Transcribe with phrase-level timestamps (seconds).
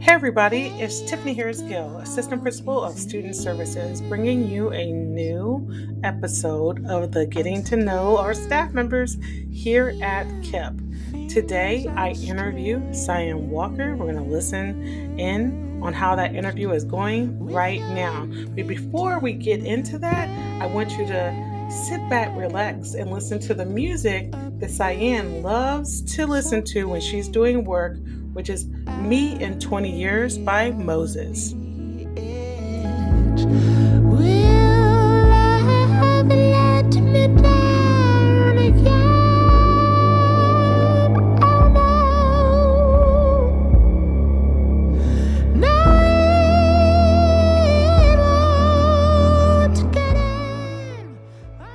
[0.00, 5.68] Hey everybody, it's Tiffany Harris Gill, Assistant Principal of Student Services, bringing you a new
[6.02, 9.18] episode of the Getting to Know Our Staff Members
[9.52, 11.28] here at KIPP.
[11.28, 13.94] Today I interview Cianne Walker.
[13.94, 18.24] We're going to listen in on how that interview is going right now.
[18.56, 20.30] But before we get into that,
[20.62, 26.00] I want you to sit back, relax, and listen to the music that Cianne loves
[26.16, 27.98] to listen to when she's doing work
[28.32, 28.66] which is
[29.00, 31.54] Me in 20 Years by Moses.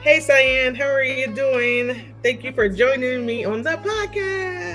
[0.01, 2.13] Hey, Cianne, how are you doing?
[2.21, 4.74] Thank you for joining me on the podcast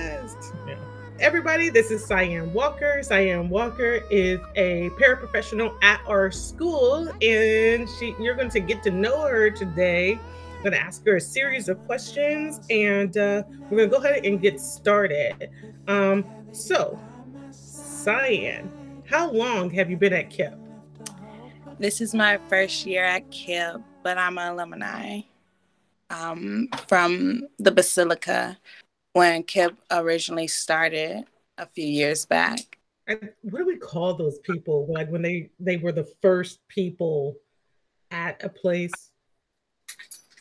[1.21, 1.69] everybody.
[1.69, 3.01] This is Cianne Walker.
[3.03, 8.91] Cianne Walker is a paraprofessional at our school, and she you're going to get to
[8.91, 10.15] know her today.
[10.15, 14.03] I'm going to ask her a series of questions, and uh, we're going to go
[14.03, 15.51] ahead and get started.
[15.89, 16.99] Um, so,
[17.51, 18.71] Cianne,
[19.07, 20.59] how long have you been at KIPP?
[21.79, 25.21] This is my first year at KIPP, but I'm an alumni
[26.09, 28.57] um, from the Basilica
[29.13, 31.25] when KIPP originally started
[31.59, 32.79] a few years back.
[33.07, 34.87] what do we call those people?
[34.89, 37.37] Like when they they were the first people
[38.11, 38.93] at a place,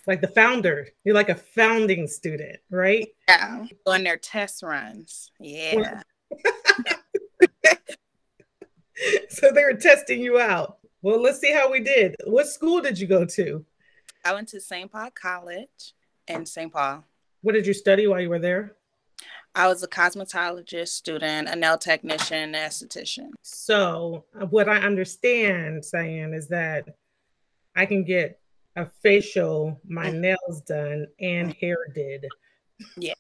[0.07, 0.87] like the founder.
[1.03, 3.07] You're like a founding student, right?
[3.27, 5.31] Yeah, on their test runs.
[5.39, 6.01] Yeah.
[9.29, 10.77] so they were testing you out.
[11.01, 12.15] Well, let's see how we did.
[12.25, 13.65] What school did you go to?
[14.25, 14.91] I went to St.
[14.91, 15.93] Paul College
[16.27, 16.71] in St.
[16.71, 17.05] Paul.
[17.41, 18.75] What did you study while you were there?
[19.55, 23.29] I was a cosmetologist student, a nail technician, an esthetician.
[23.41, 26.85] So, uh, what I understand saying is that
[27.75, 28.39] I can get
[28.75, 30.19] a facial, my mm.
[30.19, 32.25] nails done, and hair did.
[32.97, 33.15] Yes.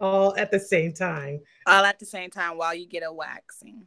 [0.00, 1.40] All at the same time.
[1.66, 3.86] All at the same time while you get a waxing.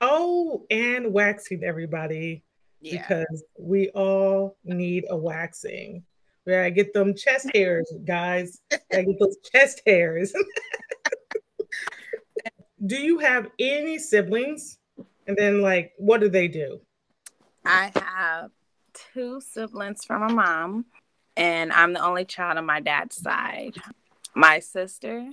[0.00, 2.44] Oh, and waxing, everybody.
[2.80, 2.98] Yeah.
[2.98, 6.04] Because we all need a waxing.
[6.48, 8.62] Where I get them chest hairs, guys.
[8.72, 10.32] I get those chest hairs.
[12.86, 14.78] do you have any siblings?
[15.26, 16.80] And then, like, what do they do?
[17.66, 18.50] I have
[18.94, 20.86] two siblings from my mom,
[21.36, 23.74] and I'm the only child on my dad's side.
[24.34, 25.28] My sister,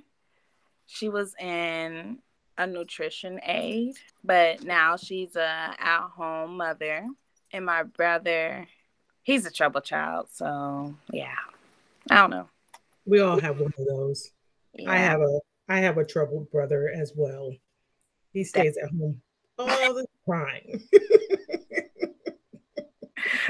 [0.85, 2.17] she was in
[2.57, 7.07] a nutrition aid, but now she's a at-home mother.
[7.53, 8.67] And my brother,
[9.25, 10.27] he's a trouble child.
[10.31, 11.35] So yeah,
[12.09, 12.47] I don't know.
[13.05, 14.31] We all have one of those.
[14.73, 14.89] Yeah.
[14.89, 17.51] I have a I have a troubled brother as well.
[18.31, 19.21] He stays at home
[19.59, 20.81] all the time.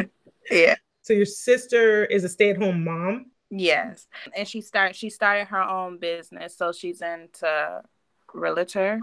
[0.51, 0.75] yeah.
[1.01, 3.27] So your sister is a stay-at-home mom?
[3.49, 4.07] Yes.
[4.35, 6.57] And she started she started her own business.
[6.57, 7.81] So she's into
[8.33, 9.01] realtor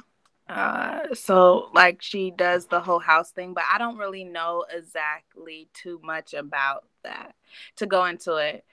[0.52, 5.68] uh, so like she does the whole house thing, but I don't really know exactly
[5.72, 7.34] too much about that
[7.76, 8.64] to go into it.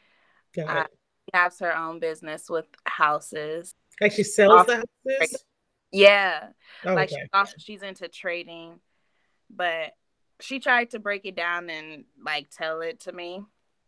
[0.58, 3.74] Uh, she has her own business with houses.
[4.02, 5.44] Like she sells the houses.
[5.92, 6.50] Yeah,
[6.86, 7.22] oh, like okay.
[7.22, 8.80] she also, she's into trading,
[9.50, 9.94] but
[10.40, 13.42] she tried to break it down and like tell it to me,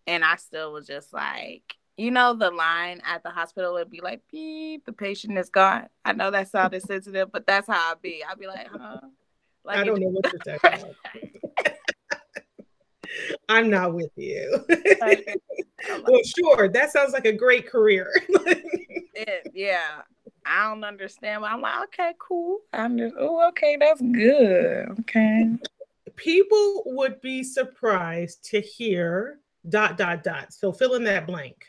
[0.08, 4.02] and I still was just like, you know the line at the hospital would be
[4.02, 5.88] like beep the patient is gone.
[6.04, 8.24] I know that sounded sensitive but that's how i'd be.
[8.28, 9.02] I'd be like huh?
[9.64, 11.76] Like i don't know what you're talking about.
[13.50, 14.66] I'm not with you.
[16.08, 18.12] Well sure that sounds like a great career.
[19.14, 20.02] It, yeah.
[20.46, 22.60] I don't understand but i'm like okay cool.
[22.74, 24.88] I'm just oh okay that's good.
[25.02, 25.52] Okay.
[26.16, 29.40] People would be surprised to hear
[29.70, 30.54] dot dot dot.
[30.54, 31.68] So fill in that blank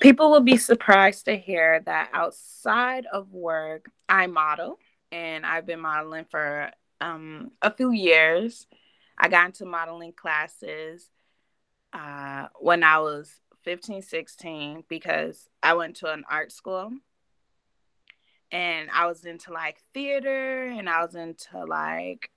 [0.00, 4.78] People will be surprised to hear that outside of work, I model
[5.10, 6.70] and I've been modeling for
[7.00, 8.66] um, a few years.
[9.18, 11.08] I got into modeling classes
[11.92, 16.92] uh, when I was 15, 16 because I went to an art school
[18.52, 22.30] and I was into like theater and I was into like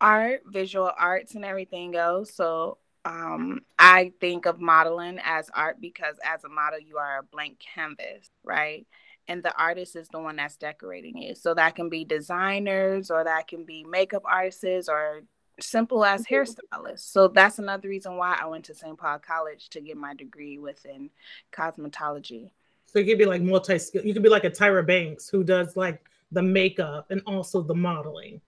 [0.00, 2.34] art, visual arts, and everything else.
[2.34, 7.22] So um, I think of modeling as art because as a model, you are a
[7.22, 8.84] blank canvas, right?
[9.28, 11.38] And the artist is the one that's decorating it.
[11.38, 15.22] So that can be designers or that can be makeup artists or
[15.60, 16.34] simple as mm-hmm.
[16.34, 17.12] hairstylists.
[17.12, 18.98] So that's another reason why I went to St.
[18.98, 21.10] Paul College to get my degree within
[21.52, 22.50] cosmetology.
[22.86, 24.04] So you could be like multi skill.
[24.04, 27.74] You could be like a Tyra Banks who does like the makeup and also the
[27.74, 28.40] modeling.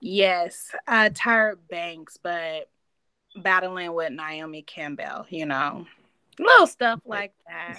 [0.00, 2.68] Yes, uh, Tyra Banks, but
[3.36, 5.86] battling with Naomi Campbell, you know,
[6.38, 7.78] little stuff like that.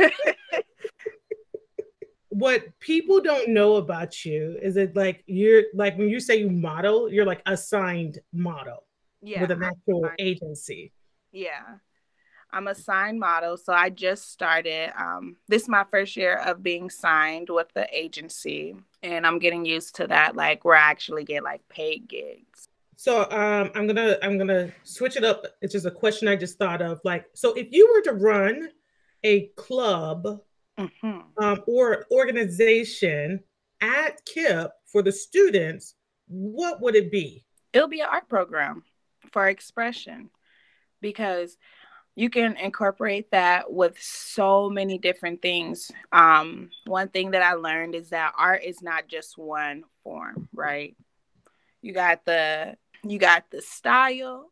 [2.28, 6.50] what people don't know about you is it like you're like when you say you
[6.50, 8.84] model, you're like assigned model
[9.22, 10.92] yeah, with an actual agency.
[11.32, 11.76] Yeah.
[12.50, 13.56] I'm a signed model.
[13.58, 14.92] So I just started.
[14.98, 18.76] Um, this is my first year of being signed with the agency.
[19.02, 22.68] And I'm getting used to that, like where I actually get like paid gigs.
[22.98, 25.44] So um, I'm gonna I'm gonna switch it up.
[25.62, 27.00] It's just a question I just thought of.
[27.04, 28.70] Like, so if you were to run
[29.22, 30.40] a club
[30.76, 31.20] mm-hmm.
[31.40, 33.38] um, or organization
[33.80, 35.94] at KIPP for the students,
[36.26, 37.44] what would it be?
[37.72, 38.82] It'll be an art program
[39.30, 40.30] for expression
[41.00, 41.56] because
[42.16, 45.92] you can incorporate that with so many different things.
[46.10, 50.96] Um, one thing that I learned is that art is not just one form, right?
[51.80, 54.50] You got the you got the style,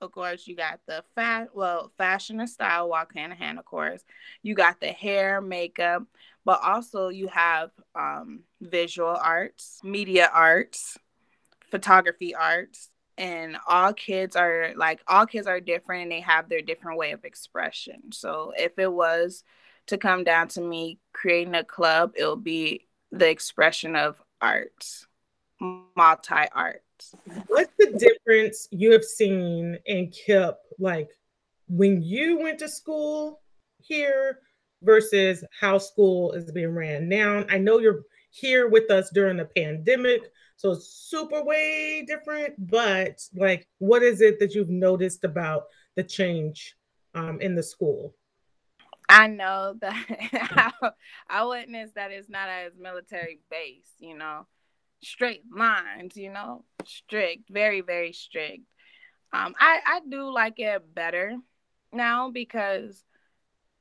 [0.00, 0.46] of course.
[0.46, 4.02] You got the fat well fashion and style walk hand in hand, of course.
[4.42, 6.02] You got the hair, makeup,
[6.44, 10.98] but also you have um, visual arts, media arts,
[11.70, 16.60] photography arts, and all kids are like all kids are different and they have their
[16.60, 19.42] different way of expression so if it was
[19.86, 25.06] to come down to me creating a club it'll be the expression of arts
[25.60, 26.85] multi arts
[27.48, 31.10] what's the difference you have seen in KIPP like
[31.68, 33.40] when you went to school
[33.78, 34.40] here
[34.82, 39.44] versus how school is being ran now i know you're here with us during the
[39.56, 45.64] pandemic so it's super way different, but like, what is it that you've noticed about
[45.96, 46.76] the change
[47.14, 48.14] um, in the school?
[49.08, 50.72] I know that
[51.28, 54.46] I witnessed that it's not as military based, you know,
[55.02, 58.62] straight lines, you know, strict, very, very strict.
[59.32, 61.36] Um, I, I do like it better
[61.92, 63.02] now because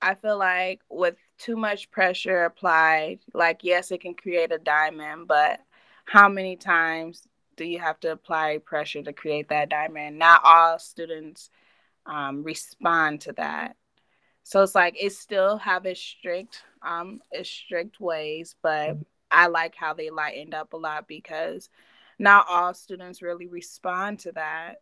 [0.01, 5.27] I feel like with too much pressure applied, like, yes, it can create a diamond,
[5.27, 5.59] but
[6.05, 10.19] how many times do you have to apply pressure to create that diamond?
[10.19, 11.49] Not all students
[12.05, 13.75] um, respond to that.
[14.43, 18.97] So it's like it still have its strict, um, its strict ways, but
[19.35, 21.69] I like how they lightened up a lot because
[22.17, 24.81] not all students really respond to that.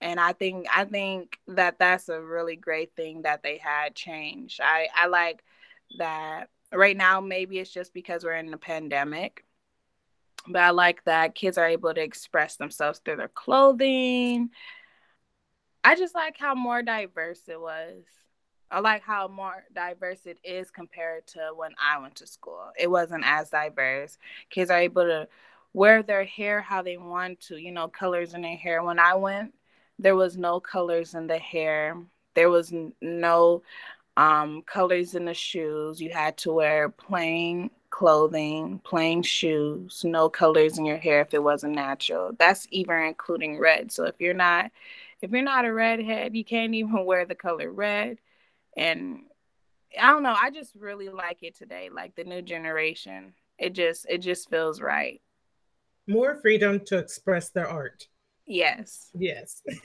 [0.00, 4.60] And I think I think that that's a really great thing that they had changed.
[4.62, 5.42] I I like
[5.98, 9.44] that right now maybe it's just because we're in the pandemic
[10.48, 14.50] but I like that kids are able to express themselves through their clothing.
[15.84, 18.04] I just like how more diverse it was.
[18.70, 22.70] I like how more diverse it is compared to when I went to school.
[22.78, 24.18] It wasn't as diverse.
[24.50, 25.28] Kids are able to
[25.72, 28.82] wear their hair how they want to, you know, colors in their hair.
[28.82, 29.54] When I went,
[29.98, 31.96] there was no colors in the hair.
[32.34, 33.62] There was no
[34.16, 36.00] um, colors in the shoes.
[36.00, 41.42] You had to wear plain clothing, plain shoes, no colors in your hair if it
[41.42, 42.32] wasn't natural.
[42.38, 43.90] That's even including red.
[43.92, 44.70] So if you're not
[45.22, 48.18] if you're not a redhead, you can't even wear the color red.
[48.76, 49.20] And
[50.00, 53.34] I don't know, I just really like it today, like the new generation.
[53.58, 55.20] It just it just feels right.
[56.06, 58.06] More freedom to express their art.
[58.46, 59.10] Yes.
[59.14, 59.62] Yes.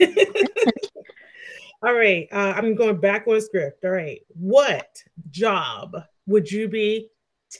[1.82, 2.26] All right.
[2.32, 3.84] Uh, I'm going back on script.
[3.84, 4.20] All right.
[4.28, 5.94] What job
[6.26, 7.10] would you be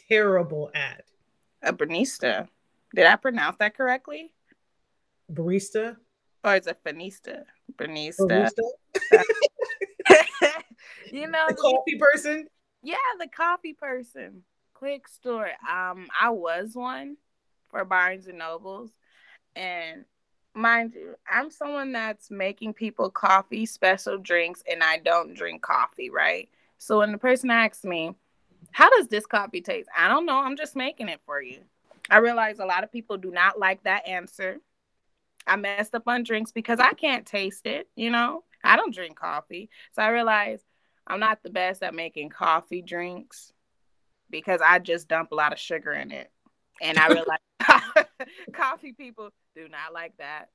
[0.09, 1.05] terrible at?
[1.63, 2.49] A barista.
[2.95, 4.33] Did I pronounce that correctly?
[5.33, 5.97] Barista?
[6.43, 7.45] Or is it finista?
[7.77, 8.51] Barista.
[11.19, 12.47] You know the coffee person?
[12.83, 14.43] Yeah, the coffee person.
[14.75, 15.53] Quick story.
[15.69, 17.17] Um, I was one
[17.71, 18.91] for Barnes and Nobles.
[19.55, 20.05] And
[20.55, 26.11] mind you, I'm someone that's making people coffee, special drinks, and I don't drink coffee,
[26.11, 26.49] right?
[26.79, 28.15] So when the person asks me,
[28.73, 29.89] how does this coffee taste?
[29.97, 30.39] I don't know.
[30.39, 31.61] I'm just making it for you.
[32.11, 34.59] I realize a lot of people do not like that answer.
[35.47, 38.45] I messed up on drinks because I can't taste it, you know?
[38.63, 39.71] I don't drink coffee.
[39.93, 40.61] So I realize
[41.07, 43.53] I'm not the best at making coffee drinks
[44.31, 46.31] because I just dump a lot of sugar in it.
[46.83, 47.39] And I realize
[48.53, 50.47] coffee people do not like that.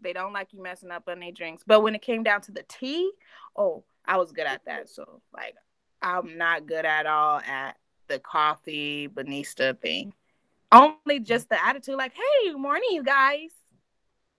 [0.00, 1.62] They don't like you messing up on their drinks.
[1.66, 3.10] But when it came down to the tea,
[3.56, 4.88] oh, I was good at that.
[4.88, 5.54] So like
[6.02, 7.76] I'm not good at all at
[8.08, 10.12] the coffee barista thing.
[10.70, 13.50] Only just the attitude, like, hey, morning, you guys.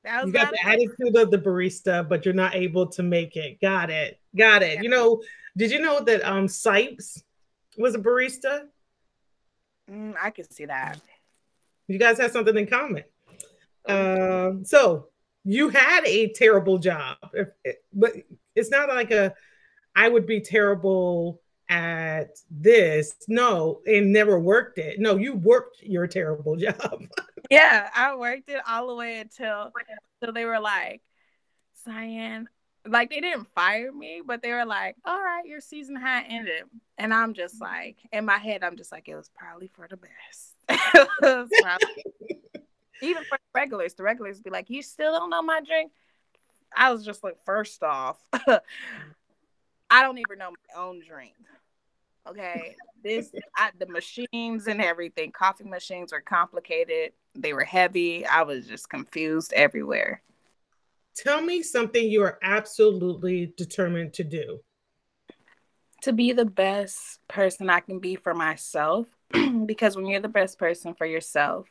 [0.06, 3.60] You got the attitude of the barista, but you're not able to make it.
[3.60, 4.20] Got it.
[4.38, 4.76] Got it.
[4.76, 4.82] Yeah.
[4.84, 5.22] You know,
[5.58, 7.22] did you know that um Sipes
[7.78, 8.66] was a barista?
[9.90, 11.00] Mm, I can see that.
[11.88, 13.04] You guys have something in common.
[13.88, 15.10] Um, so
[15.44, 17.18] you had a terrible job,
[17.94, 18.14] but
[18.56, 19.34] it's not like a
[19.96, 23.16] I would be terrible at this.
[23.28, 25.00] No, and never worked it.
[25.00, 27.04] No, you worked your terrible job.
[27.50, 29.72] Yeah, I worked it all the way until
[30.22, 31.02] until they were like,
[31.86, 32.46] Cianne,
[32.88, 36.64] like they didn't fire me, but they were like, "All right, your season high ended,"
[36.98, 39.98] and I'm just like, in my head, I'm just like, it was probably for the
[39.98, 40.56] best.
[41.22, 42.44] probably...
[43.02, 45.92] Even for the regulars, the regulars be like, "You still don't know my drink."
[46.76, 51.34] I was just like, first off, I don't even know my own drink.
[52.28, 57.14] Okay, this I, the machines and everything, coffee machines are complicated.
[57.36, 58.26] They were heavy.
[58.26, 60.22] I was just confused everywhere.
[61.16, 64.60] Tell me something you are absolutely determined to do.
[66.02, 69.08] To be the best person I can be for myself,
[69.66, 71.68] because when you're the best person for yourself,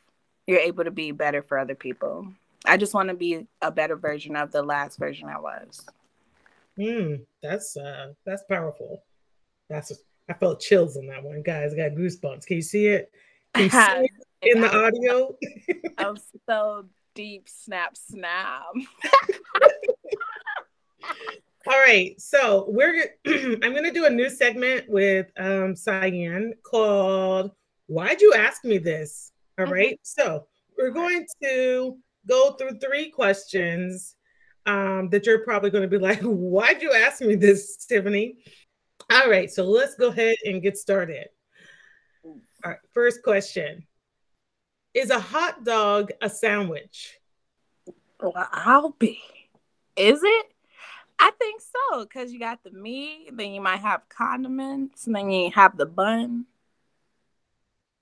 [0.47, 2.27] you're able to be better for other people.
[2.65, 5.87] I just want to be a better version of the last version I was.
[6.77, 9.05] Hmm, that's uh that's powerful.
[9.69, 9.93] That's
[10.29, 11.73] I felt chills on that one, guys.
[11.73, 12.47] I got goosebumps.
[12.47, 13.13] Can you see it?
[13.53, 14.11] Can you see it
[14.47, 15.35] in the audio?
[15.99, 16.17] I'm
[16.49, 18.63] so deep snap snap.
[21.67, 27.53] All right, so we're I'm gonna do a new segment with um Cianne called
[27.87, 29.33] Why'd You Ask Me This?
[29.59, 30.23] All right, mm-hmm.
[30.23, 30.47] so
[30.77, 31.97] we're going to
[32.29, 34.17] go through three questions
[34.67, 38.37] um, that you're probably going to be like, Why'd you ask me this, Tiffany?
[39.11, 41.29] All right, so let's go ahead and get started.
[42.25, 43.87] All right, first question
[44.95, 47.19] Is a hot dog a sandwich?
[48.21, 49.21] Well, I'll be.
[49.97, 50.47] Is it?
[51.19, 55.31] I think so, because you got the meat, then you might have condiments, and then
[55.31, 56.47] you have the bun.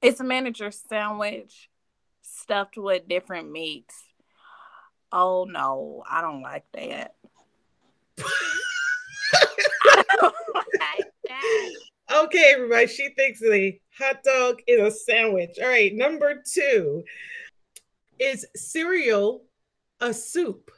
[0.02, 1.70] It's a manager sandwich
[2.20, 4.04] stuffed with different meats.
[5.10, 7.14] Oh no, I don't like that.
[12.10, 12.86] Okay, everybody.
[12.86, 15.58] She thinks the hot dog is a sandwich.
[15.60, 17.04] All right, number two.
[18.18, 19.42] Is cereal
[20.00, 20.70] a soup?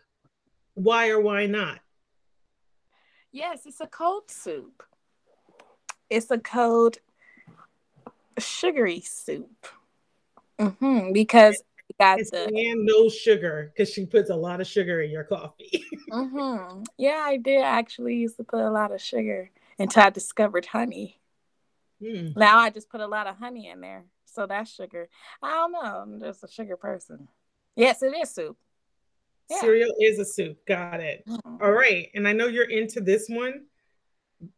[0.75, 1.81] Why or why not?
[3.33, 4.83] Yes, it's a cold soup.
[6.09, 6.99] It's a cold
[8.38, 9.66] sugary soup.
[10.59, 11.61] Mm-hmm, because
[11.99, 15.85] got the and no sugar because she puts a lot of sugar in your coffee.
[16.11, 16.83] mm-hmm.
[16.99, 21.21] Yeah, I did actually used to put a lot of sugar until I discovered honey.
[22.02, 22.37] Mm.
[22.37, 25.09] Now I just put a lot of honey in there, so that's sugar.
[25.43, 25.81] I don't know.
[25.81, 27.28] I'm just a sugar person.
[27.76, 28.57] Yes, it is soup.
[29.50, 29.61] Yeah.
[29.61, 30.64] Cereal is a soup.
[30.66, 31.25] Got it.
[31.26, 31.62] Mm-hmm.
[31.62, 33.64] All right, and I know you're into this one.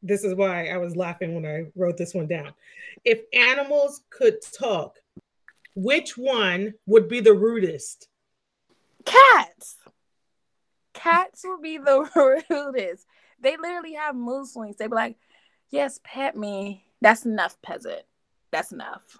[0.02, 2.52] This is why I was laughing when I wrote this one down.
[3.04, 4.98] If animals could talk,
[5.74, 8.08] which one would be the rudest?
[9.04, 9.76] Cats.
[11.44, 12.08] Would be the
[12.50, 13.06] rudest.
[13.40, 14.76] They literally have mood swings.
[14.76, 15.16] They be like,
[15.70, 16.86] "Yes, pet me.
[17.00, 18.02] That's enough, peasant.
[18.50, 19.18] That's enough.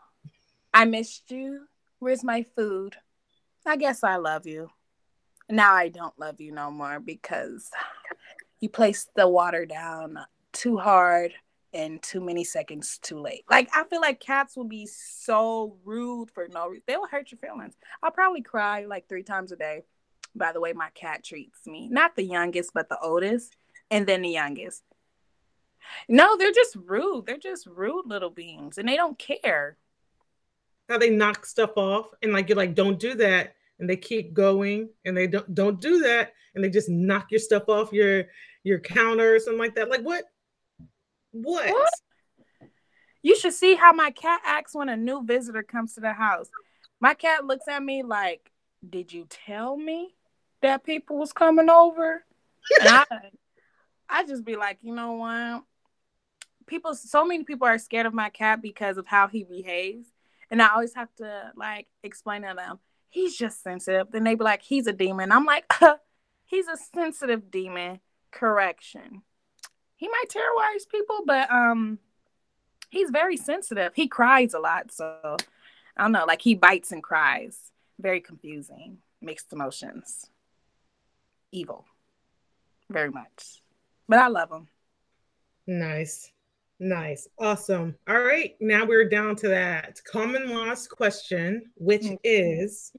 [0.73, 1.67] I missed you.
[1.99, 2.97] Where's my food?
[3.67, 4.71] I guess I love you.
[5.49, 7.71] Now I don't love you no more because
[8.61, 10.19] you placed the water down
[10.53, 11.35] too hard
[11.73, 13.45] and too many seconds too late.
[13.51, 16.85] Like I feel like cats will be so rude for no reason.
[16.87, 17.75] They will hurt your feelings.
[18.03, 19.83] I'll probably cry like three times a day
[20.37, 21.89] by the way my cat treats me.
[21.89, 23.57] Not the youngest, but the oldest,
[23.91, 24.83] and then the youngest.
[26.09, 27.27] No, they're just rude.
[27.27, 29.77] They're just rude little beings and they don't care.
[30.89, 33.55] How they knock stuff off and like you're like, don't do that.
[33.79, 37.41] And they keep going and they don't don't do that and they just knock your
[37.41, 38.25] stuff off your
[38.65, 39.91] your counter or something like that.
[39.91, 40.25] Like what?
[41.33, 41.71] What?
[41.71, 41.95] what?
[43.23, 46.49] You should see how my cat acts when a new visitor comes to the house.
[47.01, 48.51] My cat looks at me like,
[48.89, 50.16] "Did you tell me
[50.63, 52.25] that people was coming over?"
[52.81, 53.05] And I,
[54.09, 55.63] I just be like, you know what?
[56.67, 60.09] People, so many people are scared of my cat because of how he behaves,
[60.51, 64.09] and I always have to like explain to them he's just sensitive.
[64.11, 65.33] Then they be like, he's a demon.
[65.33, 65.73] I'm like,
[66.45, 68.01] he's a sensitive demon.
[68.33, 69.23] Correction
[69.97, 71.99] he might terrorize people, but um,
[72.91, 73.93] he's very sensitive.
[73.95, 75.37] He cries a lot, so
[75.97, 76.27] I don't know.
[76.27, 77.73] Like he bites and cries.
[77.99, 80.27] Very confusing, mixed emotions.
[81.53, 81.85] Evil,
[82.91, 83.63] very much.
[84.09, 84.69] But I love them.
[85.67, 86.31] Nice.
[86.79, 87.29] Nice.
[87.39, 87.97] Awesome.
[88.09, 88.55] All right.
[88.61, 92.15] Now we're down to that common lost question, which mm-hmm.
[92.23, 92.93] is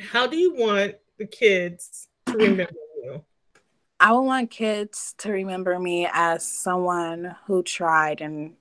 [0.00, 3.24] how do you want the kids to remember you?
[4.00, 8.56] I would want kids to remember me as someone who tried and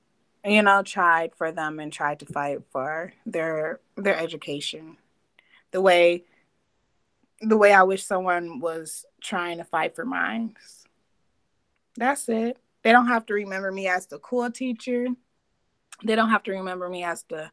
[0.45, 4.97] you know, tried for them and tried to fight for their their education.
[5.71, 6.23] The way
[7.41, 10.55] the way I wish someone was trying to fight for mine.
[11.97, 12.57] That's it.
[12.83, 15.07] They don't have to remember me as the cool teacher.
[16.03, 17.51] They don't have to remember me as the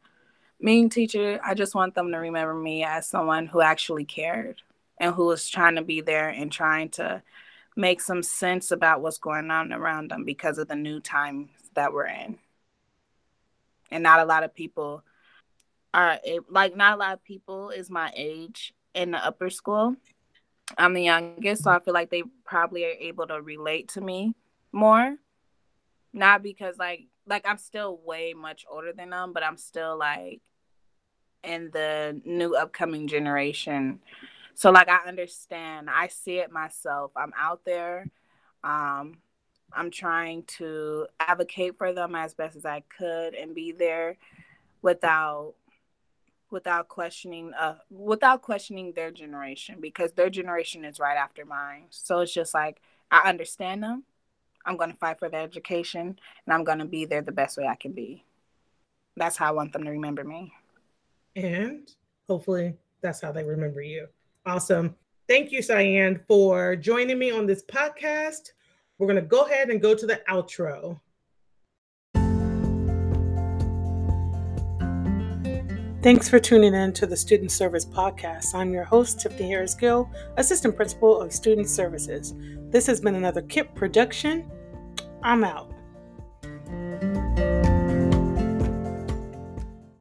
[0.60, 1.40] mean teacher.
[1.44, 4.62] I just want them to remember me as someone who actually cared
[4.98, 7.22] and who was trying to be there and trying to
[7.76, 11.92] make some sense about what's going on around them because of the new times that
[11.92, 12.38] we're in.
[13.90, 15.02] And not a lot of people
[15.94, 19.96] are like not a lot of people is my age in the upper school.
[20.78, 24.34] I'm the youngest, so I feel like they probably are able to relate to me
[24.72, 25.16] more.
[26.12, 30.40] Not because like like I'm still way much older than them, but I'm still like
[31.44, 34.00] in the new upcoming generation.
[34.54, 37.12] So like I understand, I see it myself.
[37.16, 38.06] I'm out there.
[38.64, 39.18] Um
[39.74, 44.18] I'm trying to advocate for them as best as I could and be there
[44.82, 45.54] without
[46.52, 51.84] without questioning uh without questioning their generation because their generation is right after mine.
[51.90, 52.80] So it's just like
[53.10, 54.04] I understand them.
[54.64, 57.56] I'm going to fight for their education and I'm going to be there the best
[57.56, 58.24] way I can be.
[59.16, 60.52] That's how I want them to remember me.
[61.34, 61.90] And
[62.28, 64.06] hopefully that's how they remember you.
[64.46, 64.94] Awesome.
[65.28, 68.52] Thank you, Cianne, for joining me on this podcast.
[68.98, 71.00] We're going to go ahead and go to the outro.
[76.02, 78.56] Thanks for tuning in to the Student Service Podcast.
[78.56, 82.34] I'm your host, Tiffany Harris Gill, Assistant Principal of Student Services.
[82.70, 84.50] This has been another KIPP production.
[85.22, 85.71] I'm out.